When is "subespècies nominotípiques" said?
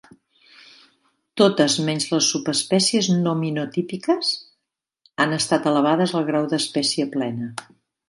2.33-4.33